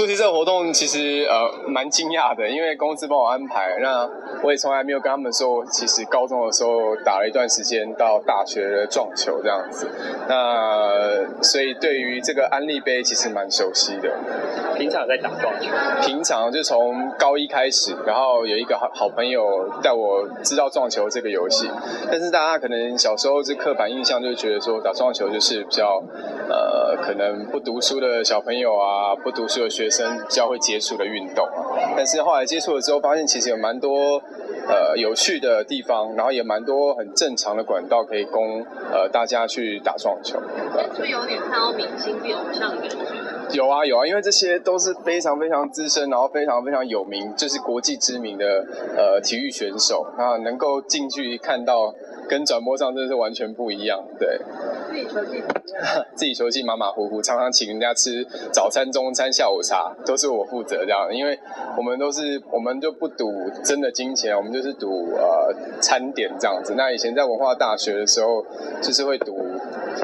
[0.00, 4.08] 出席这个活动其实呃蛮惊讶的，因为公司帮我安排，那
[4.42, 9.86] 我也从来没有跟他们说，其实高中的时候打了一段时间到大学的撞球这样子，
[10.26, 14.10] 那所以对于这个安利杯其实蛮熟悉的。
[14.78, 15.68] 平常有在打撞球，
[16.00, 21.70] 平常就从高一开始，然后有一个好好朋友带我知道撞球这个游戏，
[22.10, 26.02] 但是大家可能小时候这刻板印象就觉得说打撞球就是比较
[26.38, 26.39] 呃
[27.10, 34.22] 可能不读书的小朋友啊，不读书的学生比较会接触的运动啊，但是后来接触了之后，发现其实有蛮多
[34.68, 38.62] 呃有趣的地方，然后也蛮多很正常的管道可以供
[38.92, 40.38] 呃大家去打撞球。
[40.72, 43.56] 对是不是有点看到明星变偶像的感觉？
[43.56, 48.44] 有啊有啊，因为这些都是非常非常资深，然后非常非常有名，就是国际知名的
[48.96, 51.92] 呃体育选手啊，能够近距离看到，
[52.30, 54.00] 跟转播上真的是完全不一样。
[54.20, 54.38] 对，
[54.88, 55.42] 自己球技
[56.14, 61.08] 自己球技马马虎虎，常常请人家吃早餐、中餐、下午茶，都是我负责这样。
[61.12, 61.36] 因为
[61.76, 66.74] 我们都是我们就不赌真的金钱，我们就是赌呃餐点这样子。
[66.76, 68.46] 那以前在文化大学的时候，
[68.80, 69.36] 就是会赌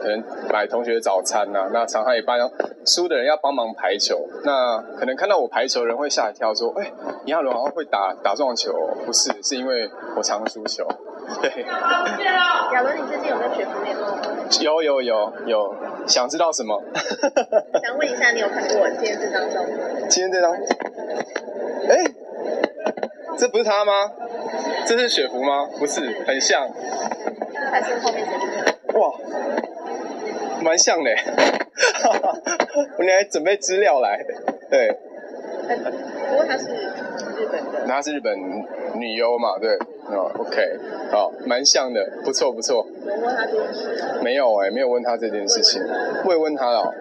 [0.00, 2.38] 可能买同学早餐呐、那常常也帮
[2.86, 4.26] 输的人要帮忙排球。
[4.44, 6.90] 那可能看到我排球的人会吓一跳，说：“哎、
[7.26, 10.86] 李亚伦好像会打打撞球哦。”不是，是因为我常输球。
[11.40, 11.64] 对，
[12.72, 14.20] 亚伦，你最近有在学训练吗？
[14.60, 15.74] 有有有有，
[16.06, 16.82] 想知道什么？
[17.82, 20.08] 想问一下，你有看过我今天这张照片？
[20.08, 20.52] 今天这张，
[21.88, 22.04] 哎、
[23.38, 23.92] 这不是他吗？
[24.86, 25.68] 这是雪芙吗？
[25.78, 26.68] 不是，很像，
[27.70, 28.32] 还是后面这
[28.92, 28.98] 个？
[29.00, 29.12] 哇，
[30.62, 31.10] 蛮像的。
[32.98, 34.24] 我还准备资料来，
[34.70, 34.96] 对，
[36.28, 38.38] 不过他是日本的，她是日本
[38.94, 39.76] 女优嘛，对，
[40.10, 40.78] 哦，OK，
[41.10, 42.86] 好，蛮像的，不错不错。
[43.14, 44.20] 有问他这件事。
[44.22, 45.82] 没有哎、没有问他这件事情，
[46.24, 46.94] 我也问他了哦。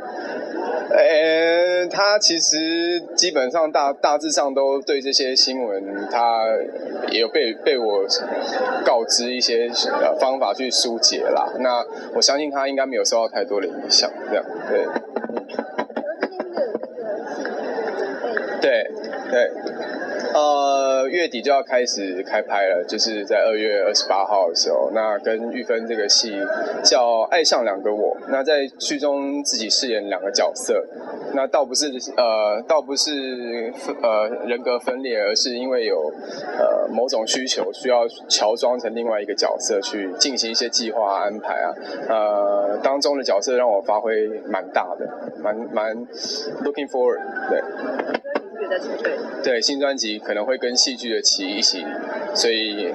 [0.89, 6.43] 呃、他其实基本上大大致上都对这些新闻，他
[7.09, 8.05] 也有被被我
[8.85, 9.69] 告知一些
[10.01, 11.51] 呃方法去疏解啦。
[11.59, 11.83] 那
[12.15, 14.85] 我相信他应该没有受到太多的影响，这样对
[18.61, 18.87] 对
[19.31, 19.51] 对。
[20.33, 20.39] 呃，
[21.13, 26.33] 月底就要开始开拍了，就是在二月二十八号的时候，那跟玉芬这个戏
[26.83, 30.83] 叫《爱上两个我》，那在剧中自己饰演两个角色，
[31.35, 36.11] 那倒不是呃，倒不是呃人格分裂，而是因为有
[36.57, 41.69] 呃某种需求需要乔装成另外一个角色去进行一些计划安排啊，
[42.09, 45.07] 呃，当中的角色让我发挥蛮大的，
[45.43, 45.95] 蛮蛮
[46.63, 47.19] looking forward，
[47.51, 48.22] 对。
[48.53, 48.87] 觉得是
[49.43, 51.85] 对新专辑可能会跟戏剧的期一起，
[52.33, 52.93] 所以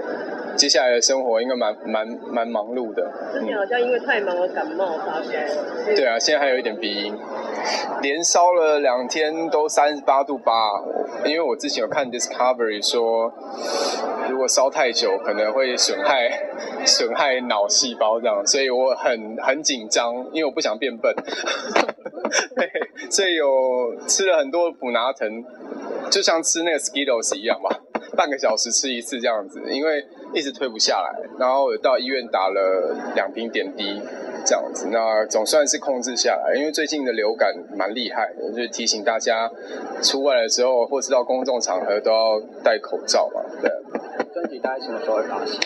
[0.57, 3.11] 接下来的生活应该蛮蛮蛮忙碌的。
[3.33, 5.31] 之前好像因为太忙而感冒发烧。
[5.95, 7.17] 对啊，现在还有一点鼻音，
[8.03, 10.53] 连烧了两天都三十八度八。
[11.25, 13.33] 因为我之前有看 Discovery 说，
[14.29, 16.29] 如果烧太久可能会损害
[16.85, 21.15] 损害脑细胞这样，所以我很很紧张，因为我不想变笨。
[22.57, 22.71] 对，
[23.11, 25.45] 所以有吃了很多普拿疼，
[26.11, 27.81] 就像吃那个 Skittles 一样吧，
[28.17, 34.01] 半个小时吃一次这样子，因为一直推不下来，然后有到医院打了两瓶点滴
[34.45, 36.55] 这样子，那总算是控制下来。
[36.57, 39.51] 因为最近的流感蛮厉害的，就是提醒大家
[40.03, 43.43] 出外的时候或是到公众场合都要戴口罩嘛。
[43.61, 43.71] 对，
[44.35, 45.59] 专辑大概什么时候会发行？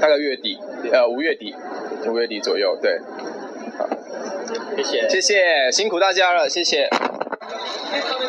[0.00, 0.58] 大概月底，
[0.90, 1.54] 呃，五月底，
[2.08, 2.98] 五月底左右，对。
[4.76, 5.08] 谢谢。
[5.08, 6.88] 谢谢，辛苦大家了，谢谢。